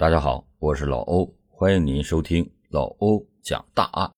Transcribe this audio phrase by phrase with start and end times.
[0.00, 4.10] 大家好，我是老欧，欢迎您收听老欧讲大案。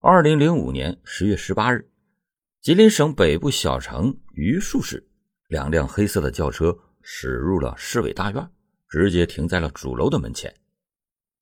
[0.00, 1.86] 二零零五年十月十八日，
[2.62, 5.06] 吉林省北部小城榆树市，
[5.48, 8.48] 两辆黑色的轿车驶入了市委大院，
[8.88, 10.50] 直接停在了主楼的门前。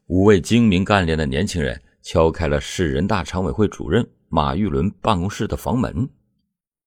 [0.06, 6.10] 五位精明干练的年轻人敲开了市人大常委会主任马玉伦办公室的房门。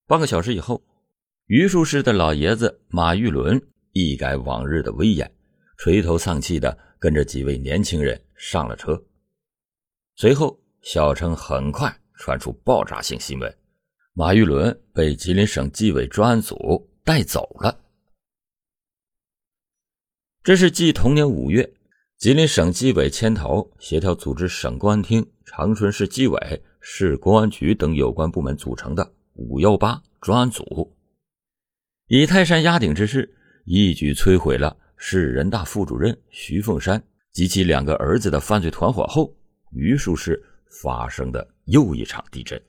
[0.06, 0.84] 半个小时以后，
[1.46, 5.34] 榆树市的老爷子马玉伦一改往日的威严。
[5.84, 9.04] 垂头丧气的跟着几位年轻人上了车，
[10.16, 13.54] 随后小城很快传出爆炸性新闻：
[14.14, 17.78] 马玉伦被吉林省纪委专案组带走了。
[20.42, 21.70] 这是继同年五月
[22.18, 30.96] 吉林省纪委牵头协调组织省公安厅、长春市纪委、市公安局等有关部门组成的“五幺八”专案组，
[32.08, 34.78] 以泰山压顶之势，一举摧毁了。
[35.06, 37.04] 市人大副主任徐凤山
[37.34, 39.36] 及其两个儿子的犯罪团伙后，
[39.72, 40.42] 榆树市
[40.82, 42.60] 发生的又一场地震。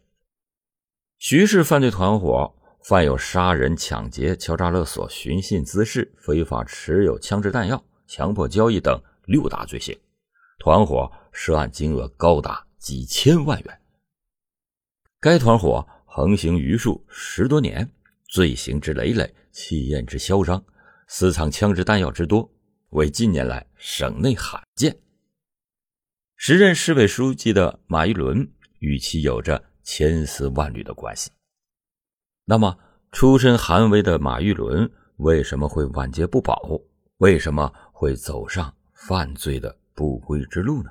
[1.18, 9.96] 徐氏犯罪团伙犯有杀人、抢劫、敲诈勒索、寻衅滋事、非法持有枪支弹药、强迫交易等六大罪行，
[10.58, 13.80] 团伙涉案金额高达几千万元。
[15.20, 17.88] 该团伙横行榆树十多年，
[18.28, 20.60] 罪行之累累，气焰之嚣张。
[21.06, 22.50] 私藏枪支弹药之多，
[22.90, 24.98] 为近年来省内罕见。
[26.36, 31.30] 时任市委书记的马玉伦与其有着千丝万缕的关系。
[32.44, 32.78] 那么，
[33.12, 36.80] 出身寒微的马玉伦为什么会晚节不保？
[37.18, 40.90] 为什么会走上犯罪的不归之路呢？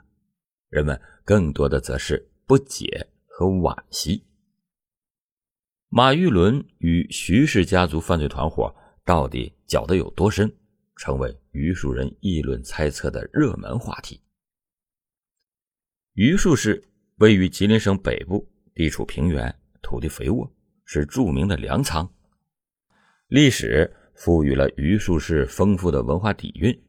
[0.70, 4.23] 人们更多的则是不解和惋惜。
[5.89, 8.73] 马玉伦与徐氏家族犯罪团伙。
[9.06, 10.50] 到底搅得有多深，
[10.96, 14.22] 成为榆树人议论猜测的热门话题。
[16.14, 16.82] 榆树市
[17.18, 20.50] 位于吉林省北部，地处平原，土地肥沃，
[20.86, 22.10] 是著名的粮仓。
[23.27, 26.83] 历史赋予了榆树市丰富的文化底蕴。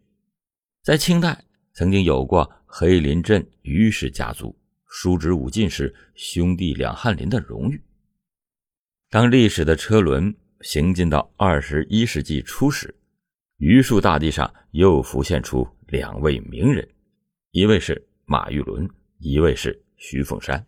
[0.83, 4.56] 在清代，曾经有过黑林镇榆氏家族
[4.87, 7.83] 叔侄武进士兄弟两翰林的荣誉。
[9.11, 10.33] 当历史的车轮。
[10.64, 12.92] 行进到二十一世纪初时，
[13.58, 16.88] 榆树大地上又浮现出两位名人，
[17.50, 18.88] 一位是马玉伦，
[19.19, 20.66] 一位是徐凤山。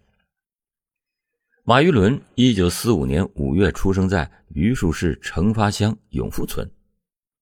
[1.65, 6.71] 马玉伦一九四五年五月出生在榆树市成发乡永福村，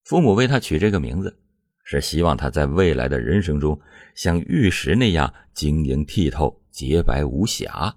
[0.04, 1.36] 父母为他取这个名字，
[1.82, 3.78] 是希望他在未来的人生中
[4.14, 7.96] 像玉石那样晶莹剔透、洁白无瑕。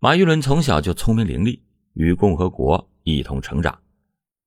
[0.00, 1.60] 马玉伦从小就聪明伶俐，
[1.92, 2.90] 与共和国。
[3.04, 3.78] 一同成长。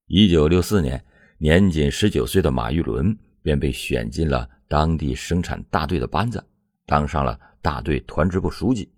[0.08, 1.04] 一九六四年，
[1.38, 6.46] 年仅十九岁的马玉伦便被选进了当地生产大队的班子，
[6.86, 8.92] 当上了大队团支部书记，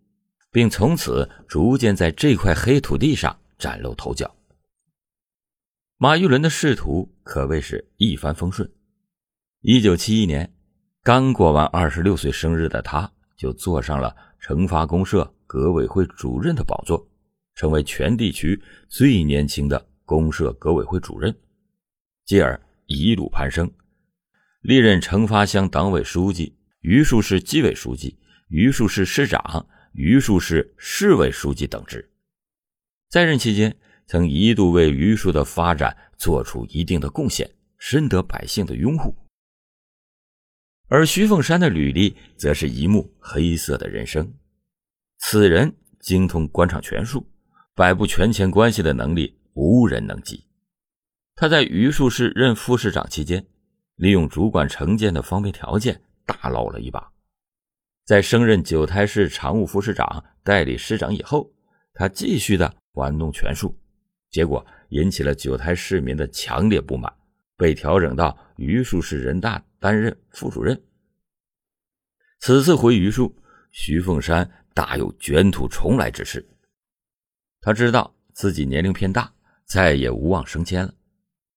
[0.52, 4.36] 并从此逐渐在这块黑土地上崭露头角。
[5.98, 8.72] 马玉伦的仕途可谓是一帆风顺。
[9.62, 10.54] 一九七一年，
[11.04, 17.06] 刚过完二十六岁生日的他，就坐上了成发公社革委会主任的宝座。
[17.60, 21.38] 成为全地区最年轻的公社革委会主任，
[22.24, 23.70] 继而一路攀升，
[24.62, 28.18] 历任成发乡党委书记、榆树市纪委书记、
[28.48, 32.10] 榆树市市长、榆树市市委书记等职。
[33.10, 33.76] 在任期间，
[34.08, 39.14] 曾一度为榆树的发展做出一定的贡献，深得百姓的拥护。
[40.88, 44.34] 而徐凤山的履历则是一幕黑色的人生，
[45.18, 47.30] 此人精通官场权术。
[47.80, 50.44] 摆布权钱关系的能力无人能及。
[51.34, 53.48] 他在榆树市任副市长期间，
[53.96, 57.10] 利用主管城建的方便条件大捞了一把。
[58.04, 61.50] 在升任九台市常务副市长、代理市长以后，
[61.94, 63.74] 他继续的玩弄权术，
[64.30, 67.10] 结果引起了九台市民的强烈不满，
[67.56, 70.78] 被调整到榆树市人大担任副主任。
[72.42, 73.34] 此次回榆树，
[73.72, 76.46] 徐凤山大有卷土重来之势。
[77.62, 79.34] 他知道自己年龄偏大，
[79.66, 80.94] 再也无望升迁了，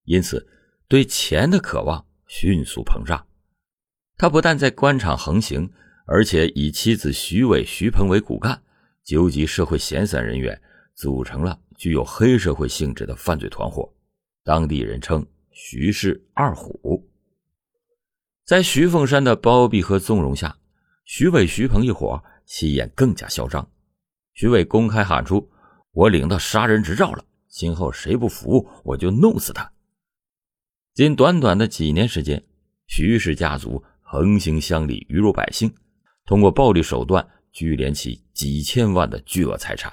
[0.05, 0.45] 因此
[0.89, 3.25] 对钱的渴望迅速膨胀。
[4.17, 5.71] 他不但在官场横行，
[6.07, 8.61] 而且以妻子徐伟、徐鹏为骨干，
[9.05, 10.61] 纠集社会闲散人员，
[10.95, 13.89] 组成了具有黑社会性质的犯罪团伙，
[14.43, 17.09] 当地人称“徐氏二虎”。
[18.45, 20.59] 在徐凤山的包庇和纵容下，
[21.05, 23.67] 徐伟、徐鹏一伙气焰更加嚣张。
[24.35, 25.49] 徐伟公开喊出。
[25.93, 29.71] 我领到杀人执照了，今后谁不服，我就弄死他。
[30.95, 32.43] 仅短短的几年时间，
[32.87, 35.75] 徐氏家族横行乡里鱼肉百姓，
[36.25, 39.93] 通过暴力手段聚敛起几千万的巨额财产，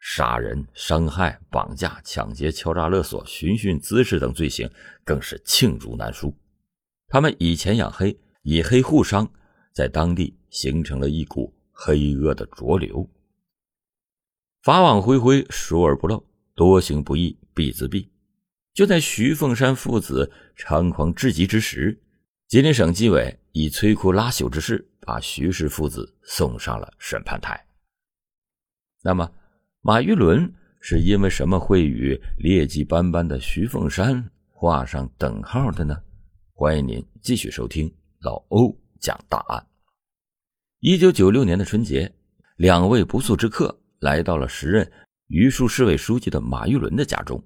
[0.00, 4.70] 杀人、伤害、绑架、抢劫、敲诈勒索、寻衅滋事等罪行
[5.04, 6.34] 更是罄竹难书。
[7.08, 9.30] 他们以钱养黑，以黑护商，
[9.74, 13.06] 在当地形成了一股黑恶的浊流。
[14.62, 16.24] 法网恢恢，疏而不漏，
[16.54, 18.06] 多行不义必自毙。
[18.72, 22.00] 就在徐凤山父子猖狂至极之时，
[22.46, 27.60] 吉林省纪委以摧枯拉朽之势，把徐氏父子送上了审判台。
[29.02, 29.28] 那么，
[29.80, 36.00] 马玉伦是因为什么会与劣迹斑斑的徐凤山画上等号的呢？
[36.54, 39.66] 欢迎您继续收听老欧讲大案。
[40.78, 42.14] 一九九六年的春节，
[42.58, 43.81] 两位不速之客。
[44.02, 44.90] 来到了时任
[45.28, 47.40] 榆树市委书记的马玉伦的家中，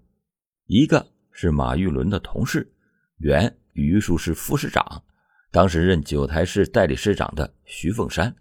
[0.64, 2.72] 一个是马玉伦的同事，
[3.18, 5.04] 原榆树市副市长，
[5.50, 8.32] 当时任九台市代理市长的徐凤山；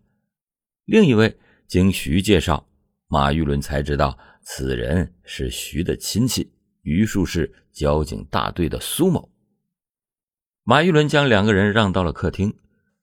[0.86, 2.66] 另一位经徐介绍，
[3.08, 6.50] 马玉伦才知道此人是徐的亲戚，
[6.84, 9.30] 榆树市交警大队的苏某。
[10.64, 12.58] 马玉伦将两个人让到了客厅，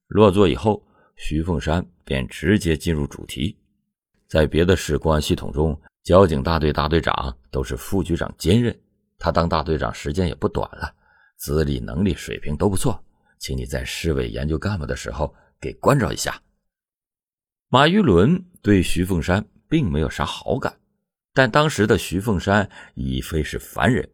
[0.06, 3.58] 落座以后，徐凤山便直接进入主题。
[4.32, 8.74] 在别的市公安系统中，交警大队大队长都是副局长兼任。
[9.18, 10.90] 他当大队长时间也不短了，
[11.36, 12.98] 资历、能力、水平都不错，
[13.38, 16.40] 请你在市委研究干部的时候给关照一下。
[17.68, 20.74] 马玉伦对徐凤山并没有啥好感，
[21.34, 24.08] 但当时的徐凤山已非是凡人，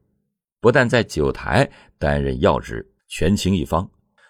[0.61, 3.89] 不但在九台担任要职，权倾一方，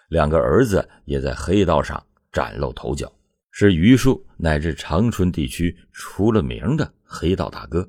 [0.09, 3.11] 两个儿子也在黑道上崭露头角。
[3.61, 7.85] 是榆树乃至长春地区出了名的黑道大哥，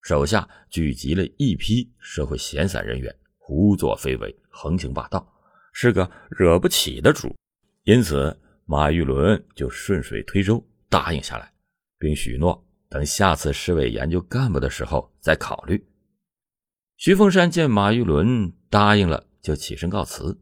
[0.00, 5.28] 手下聚集了一批社会闲散人员，胡作非为，横行霸道，
[5.72, 7.34] 是个惹不起的主。
[7.82, 11.52] 因此，马玉伦就顺水推舟答应下来，
[11.98, 15.84] 并许诺等下次市委研究干部的时候再考虑。
[16.96, 20.40] 徐凤山见马玉伦答应了，就起身告辞。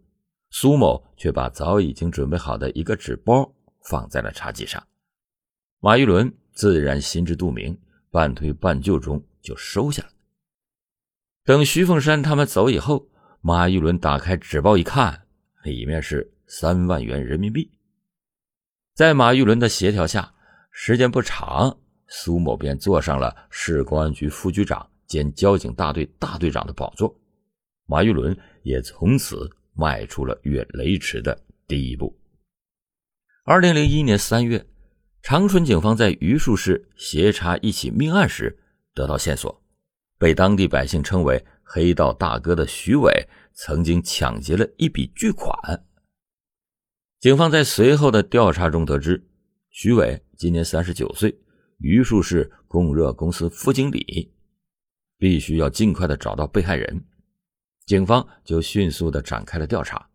[0.50, 3.50] 苏某却把早已经准备好的一个纸包。
[3.88, 4.84] 放在了茶几上，
[5.78, 7.78] 马玉伦自然心知肚明，
[8.10, 10.10] 半推半就中就收下了。
[11.44, 13.08] 等徐凤山他们走以后，
[13.40, 15.26] 马玉伦打开纸包一看，
[15.62, 17.70] 里面是三万元人民币。
[18.94, 20.34] 在马玉伦的协调下，
[20.72, 21.78] 时间不长，
[22.08, 27.16] 苏某便坐上了市公安局副局长兼交警大队大队长的宝座，
[27.86, 31.38] 马玉伦也从此迈出了越雷池的
[31.68, 32.12] 第一步。
[33.48, 34.66] 二零零一年三月，
[35.22, 38.58] 长春警方在榆树市协查一起命案时，
[38.93, 39.62] 得到线索，
[40.19, 45.56] 被当地百姓称为“黑道大哥”的徐伟曾经抢劫了一笔巨款。
[47.20, 49.25] 警方在随后的调查中得知，
[49.70, 51.38] 徐伟今年三十九岁，
[51.78, 54.34] 榆树市供热公司副经理，
[55.19, 57.04] 必须要尽快的找到被害人。
[57.84, 60.10] 警方就迅速的展开了调查。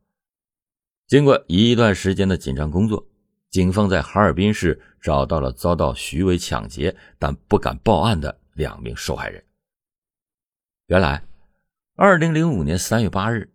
[1.07, 3.07] 经过一段时间的紧张工作。
[3.51, 9.43] 警方在哈尔滨市找到了遭到徐伟抢劫但不敢报案的两名受害人。
[10.87, 11.21] 原来，
[11.95, 13.51] 二零零五年三月八日，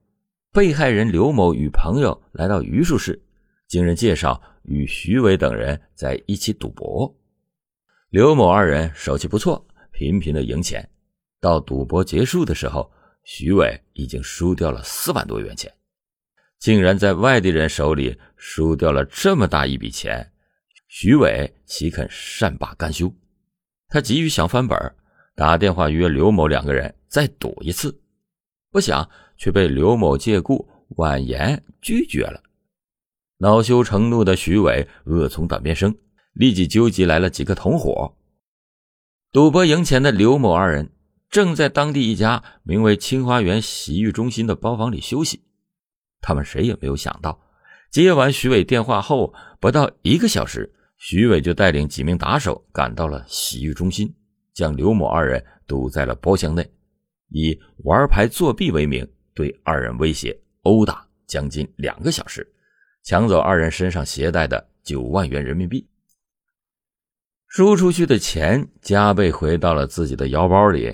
[0.52, 3.22] 被害人刘某与朋友来到榆树市，
[3.68, 7.14] 经人介绍与徐伟等人在一起赌博。
[8.10, 10.86] 刘某二人手气不错，频频的赢钱。
[11.40, 12.90] 到赌博结束的时候，
[13.24, 15.72] 徐伟已经输掉了四万多元钱。
[16.58, 20.32] 竟然在外地人手里输掉了这么大一笔钱，
[20.88, 23.12] 徐伟岂肯善罢甘休？
[23.88, 24.78] 他急于想翻本，
[25.34, 28.00] 打电话约刘某两个人再赌一次，
[28.70, 32.42] 不想却被刘某借故婉言拒绝了。
[33.38, 35.94] 恼羞成怒的徐伟恶从胆边生，
[36.32, 38.16] 立即纠集来了几个同伙。
[39.30, 40.90] 赌博赢钱的刘某二人
[41.28, 45.42] 正在当地一家名为“清华园洗浴中心”的包房里休息。
[46.26, 47.40] 他们谁也没有想到，
[47.88, 54.12] 接完徐伟电话后不到一个小时，徐伟就带领几名打手赶到了洗浴中心，
[54.52, 56.68] 将刘某二人堵在了包厢内，
[57.28, 62.44] 以玩牌作弊为名，对二人威胁殴打将近两个小时，
[63.04, 65.86] 抢走二人身上携带的九万元人民币。
[67.46, 70.92] 输出去的钱加倍回到了自己的腰包里，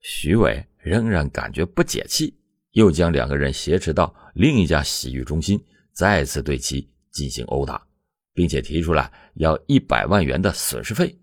[0.00, 2.36] 徐伟仍然感觉不解气。
[2.72, 5.62] 又将两个人挟持到另一家洗浴中心，
[5.92, 7.86] 再次对其进行殴打，
[8.32, 11.18] 并且提出来要一百万元的损失费。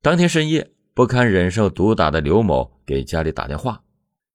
[0.00, 3.82] 当天深夜，不堪忍受毒打的刘某给家里打电话，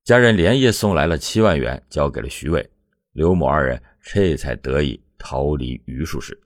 [0.03, 2.69] 家人连夜送来了七万元，交给了徐伟，
[3.13, 6.39] 刘某二人这才得以逃离榆树市。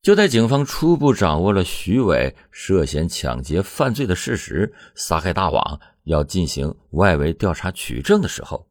[0.00, 8.68] 就在警方初步掌握了徐伟涉嫌抢劫犯罪的事实，撒开大网要进行外围调查取证的时候，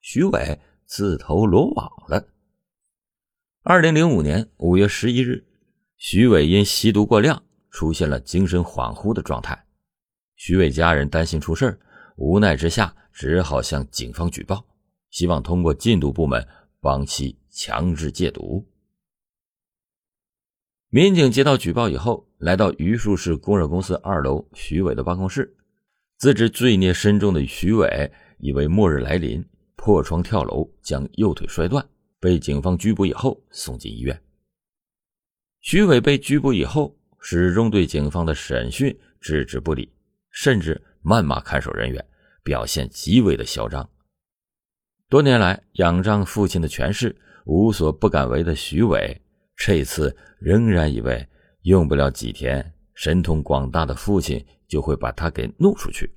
[0.00, 2.26] 徐伟自投罗网了。
[3.62, 5.46] 二零零五年五月十一日，
[5.98, 9.66] 徐伟因吸毒过量，出现了精神恍惚的状态。
[10.36, 11.78] 徐伟家人担心出事
[12.16, 14.64] 无奈之下，只好向警方举报，
[15.10, 16.48] 希望通过禁毒部门
[16.80, 18.66] 帮其强制戒毒。
[20.88, 25.56] 民警接到举报以后，来到榆树市供热公司二楼徐伟的办公室。
[26.16, 29.42] 自知罪孽深重的徐伟以为末日来临，
[29.82, 31.82] 破窗跳楼，将右腿摔断，
[32.20, 34.22] 被警方拘捕以后送进医院。
[35.62, 39.90] 徐伟被拘捕以后，始终对警方的审讯置之不理，
[40.28, 42.06] 甚至谩骂看守人员，
[42.42, 43.88] 表现极为的嚣张。
[45.08, 49.18] 多年来仰仗父亲的权势，无所不敢为的徐伟。
[49.56, 51.26] 这次仍然以为
[51.62, 56.14] 用不了几天，神通广大的父亲就会把他给弄出去。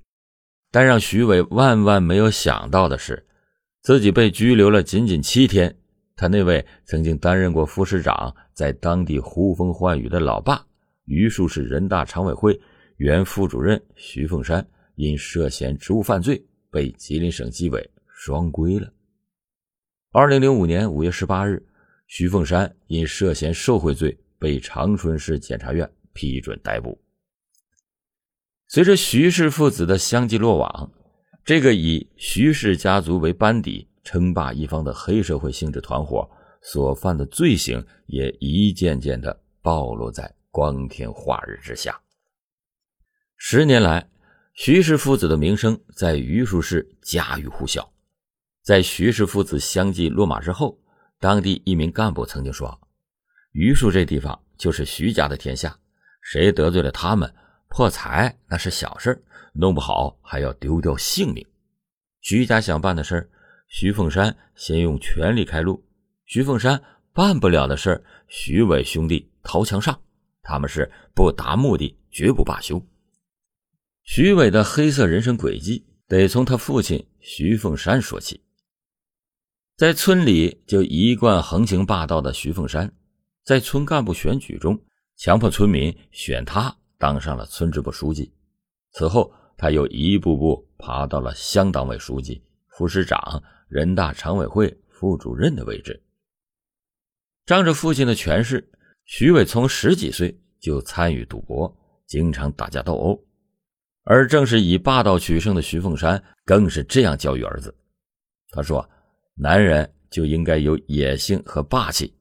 [0.70, 3.26] 但让徐伟万万没有想到的是，
[3.84, 5.76] 自己被拘留了仅仅七天，
[6.16, 10.66] 他那位曾经担任过副市长，在当地呼风唤雨的老爸，
[11.04, 12.60] 榆树市人大常委会
[12.96, 18.92] 原副主任徐凤山，因涉嫌职务犯罪，被吉林省纪委双规了。
[20.14, 21.64] 二零零五年五月十八日。
[22.06, 27.02] 徐凤山因涉嫌受贿罪被长春市检察院批准逮捕。
[28.68, 30.92] 随着徐氏父子的相继落网，
[31.46, 36.30] 这个以徐氏家族为班底称霸一方的黑社会性质团伙
[36.62, 42.00] 所犯的罪行也一件件的暴露在光天化日之下。
[43.36, 44.10] 十年来，
[44.54, 47.92] 徐氏父子的名声在榆树市家喻户晓。
[48.62, 50.80] 在徐氏父子相继落马之后，
[51.20, 52.80] 当地一名干部曾经说
[53.52, 55.78] ：“榆树这地方就是徐家的天下，
[56.22, 57.36] 谁得罪了他们，
[57.76, 59.20] 破财那是小事，
[59.52, 61.44] 弄不好还要丢掉性命。
[62.22, 63.28] 徐家想办的事
[63.68, 65.84] 徐凤山先用权力开路；
[66.28, 66.80] 徐凤山
[67.14, 70.00] 办不了的事徐伟兄弟掏枪上。
[70.44, 72.80] 他们是不达目的绝不罢休。
[74.04, 78.40] 徐伟的黑色人生轨迹，得从他父亲徐凤山说起。”
[79.76, 82.94] 在村里就一贯横行霸道的徐凤山，
[83.44, 84.80] 在村干部选举中
[85.18, 88.34] 强迫村民选他当上了村支部书记。
[88.92, 96.02] 此后，他又一步步爬到了乡党委书记、副市长、人大常委会副主任的位置。
[97.46, 98.70] 仗着父亲的权势，
[99.06, 103.24] 徐伟从十几岁就参与赌博，经常打架斗殴。
[104.04, 107.76] 而正是以霸道取胜的徐凤山，更是这样教育儿子。
[108.50, 108.90] 他说。
[109.36, 112.16] 男人就应该有野性和霸气，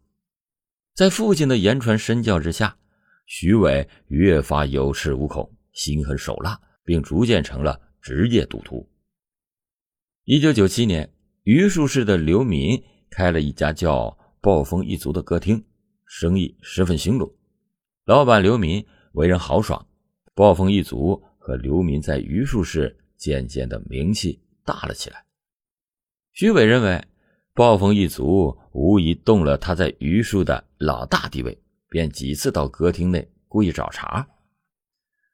[0.94, 2.74] 在父亲的言传身教之下，
[3.34, 8.86] 徐伟越发有恃无恐，心狠手辣，并逐渐成了职业赌徒。
[10.24, 11.10] 一九九七年，
[11.44, 15.64] 榆树市的刘民开了一家叫“暴风一族”的歌厅，
[16.04, 17.32] 生意十分兴隆。
[18.04, 19.86] 老板刘民为人豪爽，
[20.34, 25.24] 暴风一族和刘民在榆树市渐渐的名气大了起来。
[26.32, 27.02] 徐伟认为，
[27.54, 31.61] 暴风一族无疑动了他在榆树的老大地位，
[31.92, 34.26] 便几次到歌厅内故意找茬。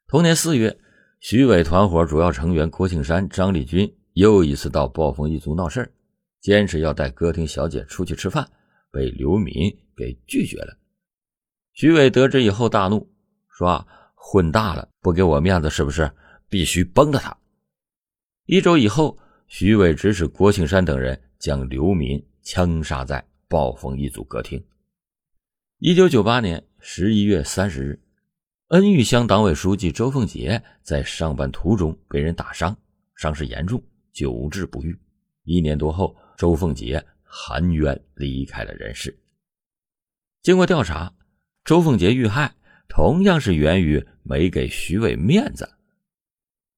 [0.07, 0.77] 同年四月，
[1.21, 5.89] 徐伟团伙主要成员郭庆山、张立军又一次到暴风一族闹事
[6.41, 8.45] 坚持要带歌厅小姐出去吃饭，
[8.91, 9.53] 被刘敏
[9.95, 10.77] 给拒绝了。
[11.71, 13.09] 徐伟得知以后大怒，
[13.47, 16.11] 说：“混大了，不给我面子是不是？
[16.49, 17.37] 必须崩了他！”
[18.45, 19.17] 一周以后。
[19.51, 24.63] 徐伟指使郭庆山等人将刘民枪杀在暴风一族歌厅。
[25.81, 28.01] 一九九八年十一月三十日，
[28.67, 32.75] 恩玉乡党委书记周凤杰在上班途中被人打伤，
[33.15, 33.81] 伤势严重，
[34.11, 34.93] 久治不愈。
[35.45, 39.17] 一年多后，周凤杰含冤离开了人世。
[40.41, 41.13] 经过调查，
[41.63, 42.53] 周凤杰遇害
[42.89, 45.77] 同样是源于没给徐伟面子。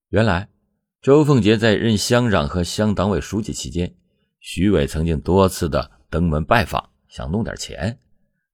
[0.10, 0.48] 原来。
[1.01, 3.96] 周凤杰在任乡长和乡党委书记期间，
[4.39, 7.98] 徐伟曾经多次的登门拜访，想弄点钱，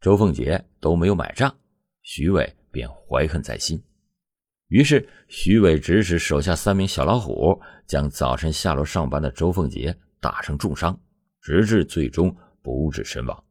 [0.07, 1.53] 周凤杰都没有买账，
[2.01, 3.83] 徐伟便怀恨在心。
[4.69, 10.97] 于是，徐伟指使手下三名小老虎，将早晨下楼上班的周凤杰打成重伤，
[11.41, 13.43] 直至最终不治身亡。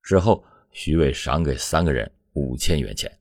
[0.00, 3.12] 之后，徐伟赏给三个人五千元钱。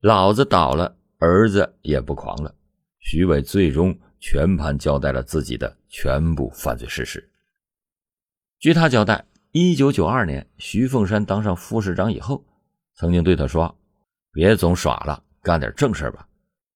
[0.00, 2.54] 老子倒了，儿子也不狂了。
[2.98, 7.26] 徐伟最终全盘交代了自己的全部犯罪事实。
[8.58, 12.44] 据他交代，一九九二年徐凤山当上副市长以后，
[12.96, 13.72] 曾经对他说
[14.34, 16.26] ：“别总耍了，干点正事吧。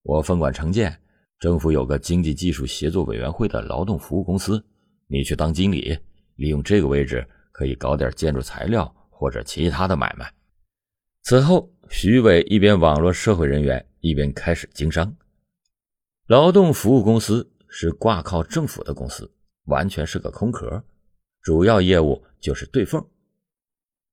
[0.01, 0.97] 我分管城建，
[1.39, 4.63] 政府有个经济技术协作委员会的劳动服务公司，
[5.07, 5.99] 你去当经理，
[6.35, 10.33] 利用这个位置可以搞点建筑材料或者其他的买卖。”
[11.23, 15.13] 此后，徐伟一边网络社会人员，一边开始经商。
[16.27, 19.29] 劳动服务公司是挂靠政府的公司，
[19.65, 20.81] 完全是个空壳。
[21.41, 23.05] 主要业务就是对缝。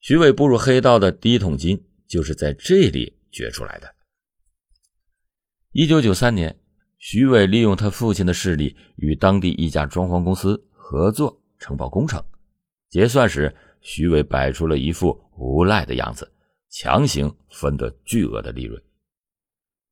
[0.00, 3.94] 徐伟步入黑道的第一桶金就是在这里掘出来的。
[5.72, 6.58] 一九九三年，
[6.98, 12.22] 徐伟利用他父亲的势力，与当地一家装潢公司合作承包工程。
[12.88, 16.32] 结算时，徐伟摆出了一副无赖的样子，
[16.70, 18.80] 强行分得巨额的利润。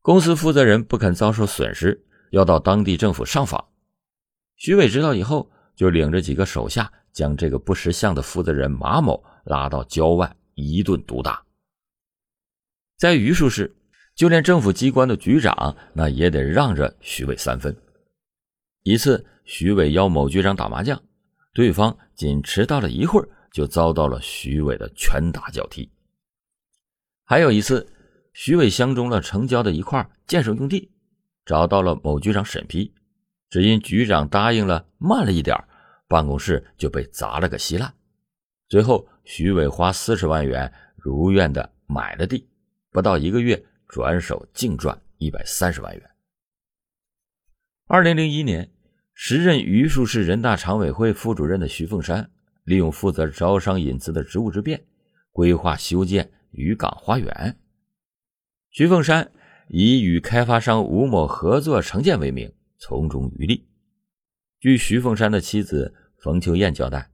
[0.00, 3.62] 公司负责人不肯遭受损失，要到当地政府上访。
[4.56, 6.92] 徐伟知道以后，就领着几个手下。
[7.14, 11.42] 将这个不识相的负责人马某拉到郊外一顿毒打。
[12.98, 13.74] 在榆树市，
[14.14, 17.74] 就连政府机关的局长那也得让着徐伟三分。
[18.82, 21.00] 一次，徐伟邀某局长打麻将，
[21.54, 25.90] 对方仅迟到了一会儿，就遭到了徐伟的拳打脚踢。
[27.24, 27.88] 还有一次，
[28.32, 30.90] 徐伟相中了城郊的一块建设用地，
[31.44, 32.92] 找到了某局长审批，
[33.50, 35.56] 只因局长答应了慢了一点
[36.14, 37.92] 办公室就被砸了个稀烂，
[38.68, 42.48] 最后徐伟花四十万元如愿的买了地，
[42.92, 46.10] 不到一个月转手净赚一百三十万元。
[47.88, 48.70] 二零零一年，
[49.12, 52.30] 时任榆树市人大常委会副主任的徐凤山，
[52.62, 54.84] 利用负责招商引资的职务之便，
[55.32, 57.58] 规划修建渔港花园。
[58.70, 59.32] 徐凤山
[59.66, 63.66] 以与开发商吴某合作承建为名，从中渔利。
[64.60, 65.92] 据徐凤山的妻子
[66.24, 67.10] 冯秋燕交代，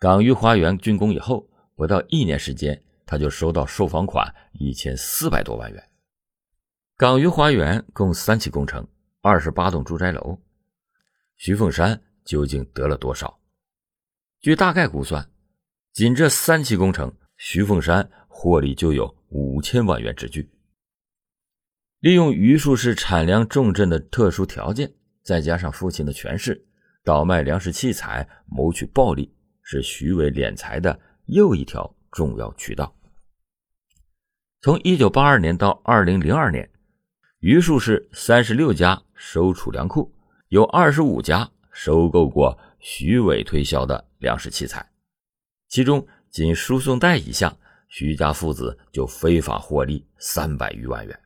[0.00, 5.88] 港鱼花园竣工以后，不到一年时间，他就收到售房款一千四百多万元。
[6.96, 8.84] 港鱼花园共三期工程，
[9.20, 10.42] 二十八栋住宅楼，
[11.36, 13.38] 徐凤山究竟得了多少？
[14.40, 15.30] 据大概估算，
[15.92, 20.50] 仅这三期工程，徐凤山获利就有五千万元之巨。
[22.00, 24.92] 利用榆树市产粮重镇的特殊条件，
[25.22, 26.64] 再加上父亲的权势。
[27.08, 32.94] 倒卖粮食器材谋取暴利，是徐伟敛财的又一条重要渠道。
[34.60, 36.68] 从一九八二年到二零零二年，
[37.38, 40.14] 榆树市三十六家收储粮库，
[40.48, 44.86] 有二十五家收购过徐伟推销的粮食器材，
[45.66, 47.56] 其中仅输送带一项，
[47.88, 51.18] 徐家父子就非法获利三百余万元。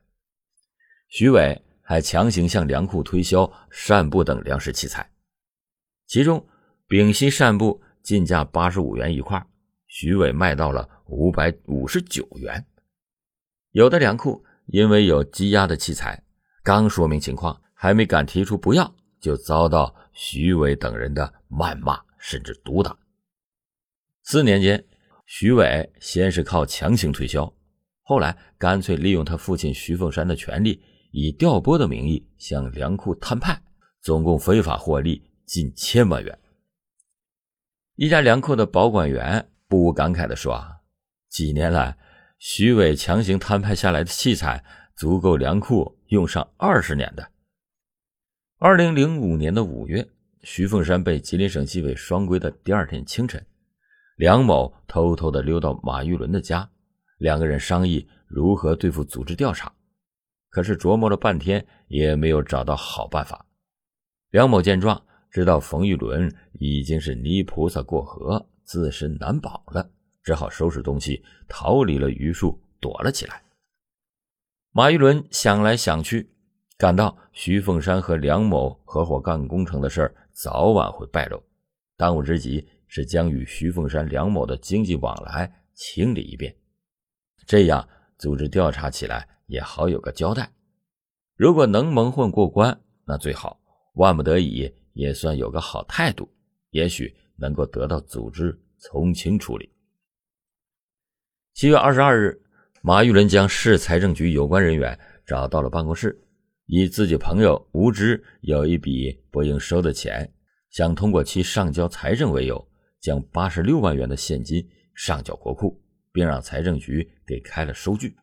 [1.08, 5.11] 徐伟还强行向粮库推销扇布等粮食器材。
[6.12, 6.46] 其中，
[6.86, 9.42] 丙烯扇布进价八十五元一块，
[9.86, 12.66] 徐伟卖到了五百五十九元。
[13.70, 16.22] 有的粮库因为有积压的器材，
[16.62, 22.94] 刚说明情况，还没敢提出不要，就遭到徐伟等人的谩骂甚至毒打。
[24.22, 24.84] 四年间，
[25.24, 27.50] 徐伟先是靠强行推销，
[28.02, 33.58] 后来干脆利用他父亲徐凤山的权利，以调拨的名义向粮库摊派，
[34.02, 35.31] 总共非法获利。
[35.52, 36.38] 近千万元。
[37.96, 40.80] 一家粮库的保管员不无感慨地说：“啊，
[41.28, 41.98] 几年来，
[42.38, 44.64] 徐伟强行摊派下来的器材，
[44.96, 47.32] 足够粮库用上二十年的。”
[48.56, 50.08] 二零零五年的五月，
[50.42, 53.44] 徐凤山被吉林省纪委双规的第二天清晨，
[54.16, 56.66] 梁某偷偷的溜到马玉伦的家，
[57.18, 59.70] 两个人商议如何对付组织调查，
[60.48, 63.44] 可是琢磨了半天也没有找到好办法。
[64.30, 65.04] 梁某见状。
[65.32, 69.90] 知道冯玉伦已经是泥菩萨过河，自身难保了，
[70.22, 73.42] 只好收拾东西逃离了榆树，躲了起来。
[74.72, 76.28] 马玉伦想来想去，
[76.76, 81.42] 感到徐凤山和梁某合伙干工程的事儿早晚会败露，
[81.96, 86.54] 当务之急是将与徐凤山、梁某的经济往来清理一遍，
[87.46, 90.52] 这样组织调查起来也好有个交代。
[91.36, 93.58] 如果能蒙混过关，那最好；
[93.94, 94.70] 万不得已。
[94.92, 96.30] 也算有个好态度，
[96.70, 99.70] 也许能够得到组织从轻处理。
[101.54, 102.42] 七月二十二日，
[102.82, 106.18] 马玉伦将市财政局有关人员找到了办公室，
[106.66, 110.32] 以自己朋友吴知有一笔不应收的钱，
[110.70, 112.68] 想通过其上交财政为由，
[113.00, 118.16] 将八十六万元的现金上缴国库，并让财政局给开了收据。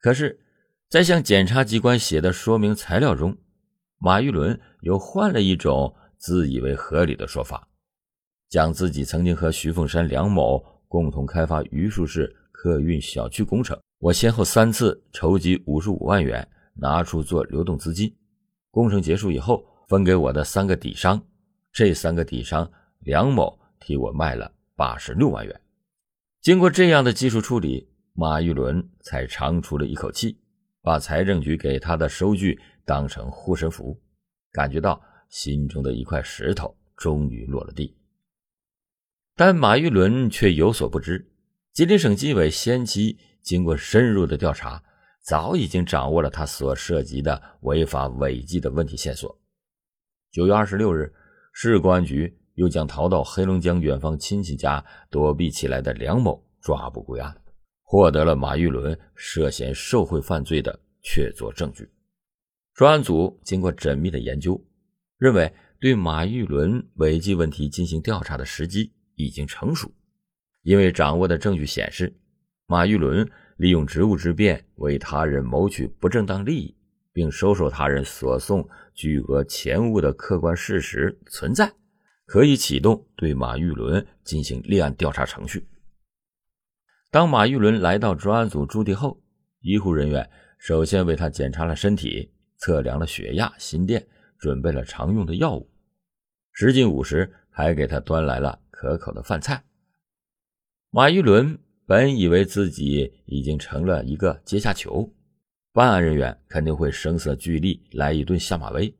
[0.00, 0.40] 可是，
[0.88, 3.38] 在向检察机关写的说明材料中，
[4.04, 7.68] 马玉伦又换了一种自以为合理的说法，
[8.48, 18.12] 将自己曾经和徐凤山、梁某共同开发榆树市客运小区工程，我先后三次筹集五十五万元，拿出做流动资金。
[18.72, 21.22] 工程结束以后，分给我的三个底商，
[21.72, 25.60] 这三个底商，梁某替我卖了八十六万元。
[26.40, 30.40] 经过这样的技术处理，马玉伦才长出了一口气，
[30.82, 34.00] 把财政局给他的收据当成护身符，
[34.52, 37.96] 感觉到心中的一块石头终于落了地。
[39.34, 41.32] 但马玉伦却有所不知，
[41.72, 44.82] 吉林省纪委先期经过深入的调查。
[45.24, 49.40] 早已经掌握了他所涉及的违法违纪的问题线索。
[50.32, 51.14] 九月二十六日，
[51.52, 57.40] 市公安局又将逃到黑龙江远方亲戚家躲避起来的梁某抓捕归案，
[57.84, 61.88] 获得了马玉伦涉嫌受贿犯罪的确凿证据。
[62.74, 64.62] 专案组经过缜密的研究，
[65.18, 69.92] 认为对马玉伦违纪问题进行调查的时机已经成熟，
[70.62, 72.14] 因为掌握的证据显示，
[72.66, 73.28] 马玉伦。
[73.58, 76.74] 利用职务之便为他人谋取不正当利益，
[77.12, 81.70] 并收受他人所送巨额钱物的客观事实存在，
[82.26, 85.64] 可以启动对马玉伦进行立案调查程序。
[87.12, 89.22] 当马玉伦来到专案组驻地后，
[89.60, 94.06] 医护人员首先为他检查了身体，测量了血压、心电，
[94.38, 95.68] 准备了常用的药物。
[96.52, 99.60] 时进午时，还给他端来了可口的饭菜。
[100.90, 101.58] 马玉伦。
[101.84, 105.12] 本以为自己已经成了一个阶下囚，
[105.72, 108.94] 办案人员肯定会声色俱厉来一顿下马威，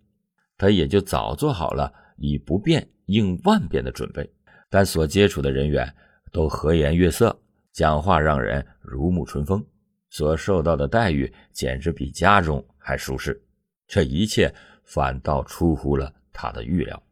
[0.58, 4.28] 他也就早做好了以不变应万变的准备。
[4.68, 5.90] 但所接触的人员
[6.32, 7.34] 都和颜悦色，
[7.72, 9.64] 讲话让人如沐春风，
[10.10, 13.40] 所受到的待遇简直比家中还舒适。
[13.86, 17.02] 这一切反倒出乎了他的预料。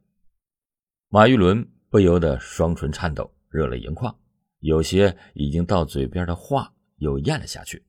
[1.08, 4.16] 马玉伦不由得双唇颤抖，热泪盈眶。
[4.60, 7.82] 有些已经到嘴边的话又咽了下去，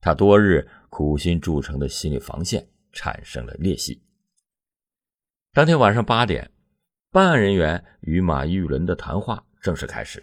[0.00, 4.02] 他多日苦心铸成的心理防线产生了裂隙。
[5.52, 6.50] 当天晚上八点，
[7.10, 10.22] 办案人员与马玉伦的谈话正式开始。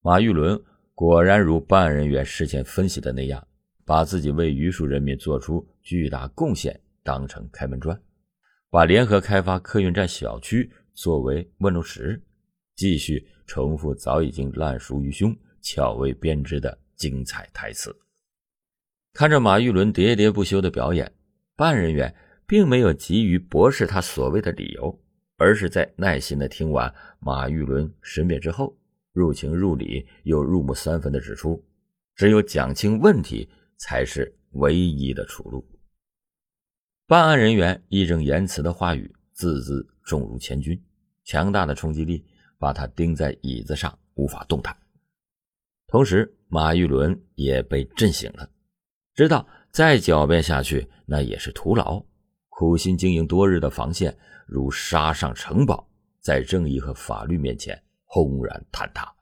[0.00, 0.60] 马玉伦
[0.94, 3.46] 果然如办案人员事前分析的那样，
[3.84, 7.98] 把自己为榆树人民做出巨大贡献当成开门砖，
[8.68, 12.20] 把联合开发客运站小区作为问路石，
[12.74, 13.26] 继续。
[13.48, 17.96] 重复早已经烂熟于胸、巧为编织的精彩台词。
[19.12, 21.12] 看着马玉伦喋喋不休的表演，
[21.54, 22.12] 办案人员
[22.44, 25.00] 并没有急于驳斥他所谓的理由，
[25.36, 28.76] 而是在耐心的听完马玉伦申辩之后，
[29.12, 31.64] 入情入理又入木三分的指出，
[32.16, 35.64] 只有讲清问题才是唯一的出路。
[37.06, 40.82] 办案人员义正言辞的话语，字字重如千钧，
[41.24, 42.24] 强大的冲击力。
[42.58, 44.74] 把他钉在椅子上，无法动弹。
[45.88, 48.48] 同时，马玉伦也被震醒了，
[49.14, 52.02] 知道再狡辩下去那也是徒劳。
[52.48, 54.16] 苦心经营多日的防线，
[54.46, 55.86] 如沙上城堡，
[56.18, 59.14] 在正义和法律面前轰然坍塌。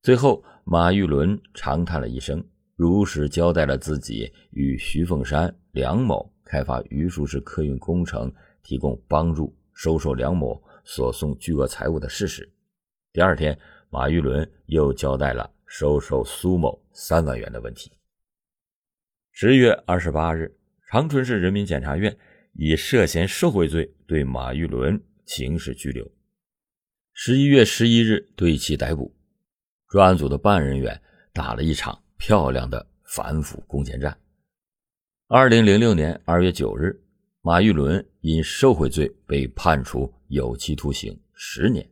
[0.00, 2.42] 最后，马玉伦长叹了一声，
[2.74, 8.32] 如实交代了自己与徐凤山、梁某开发榆树市客运工程，
[8.62, 10.60] 提供帮助，收受梁某。
[10.90, 12.50] 所送巨额财物的事实。
[13.12, 13.58] 第二天，
[13.90, 17.92] 马玉伦又交代了收受苏某三万元的问题。
[19.30, 20.50] 十月二十八日，
[20.90, 22.16] 长春市人民检察院
[22.54, 26.10] 以涉嫌受贿罪对马玉伦刑事拘留。
[27.12, 29.14] 十一月十一日，对其逮捕。
[29.88, 30.98] 专案组的办案人员
[31.34, 34.18] 打了一场漂亮的反腐攻坚战。
[35.30, 37.02] 二零零六年二月九日，
[37.42, 40.10] 马玉伦因受贿罪被判处。
[40.28, 41.86] 有期徒刑十年。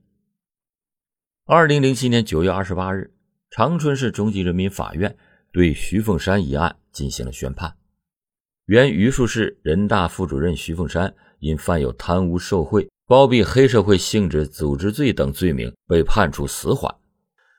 [1.45, 3.13] 二零零七年九月二十八日，
[3.51, 5.15] 长春市中级人民法院
[5.53, 7.77] 对徐凤山一案进行了宣判。
[8.65, 16.95] 原榆树市人大副主任徐凤山因犯有贪污受贿、包庇黑社会性质组织罪等罪名，被判处死缓。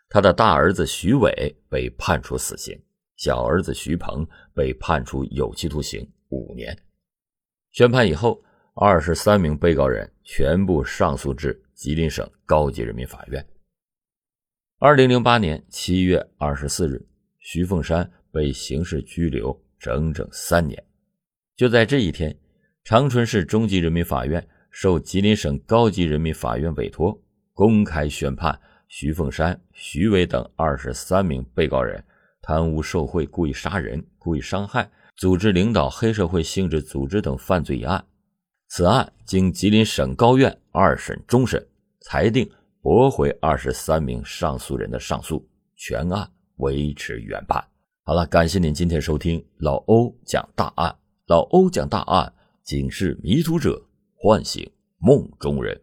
[0.10, 2.82] 他的大儿子徐伟被判处死刑，
[3.18, 6.76] 小儿子徐鹏被判处有期徒刑五年。
[7.72, 8.42] 宣判以后。
[8.80, 13.44] 二十三名被告人全部上诉至吉林省高级人民法院。
[14.78, 17.04] 二零零八年七月二十四日，
[17.40, 20.86] 徐凤山被刑事拘留整整三年。
[21.56, 22.38] 就在这一天，
[22.84, 27.20] 长春市中级人民法院受吉林省高级人民法院委托，
[27.54, 32.06] 公开宣判徐凤山、徐伟等二十三名被告人
[32.48, 38.02] 贪污受贿、故意杀人、故意伤害、组织领导黑社会性质组织等犯罪一案。
[38.70, 41.62] 此案经吉林省高院二审终审，
[42.00, 42.50] 裁定
[42.82, 46.26] 驳回二十三名上诉人的上诉，全案
[46.60, 47.62] 维持原判。
[48.06, 50.96] 好了，感谢您今天收听老欧讲大案。
[51.26, 52.32] 老欧讲大案，
[52.64, 55.78] 警示迷途者，唤醒梦中人。